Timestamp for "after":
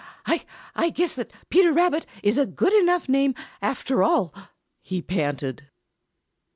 3.61-4.01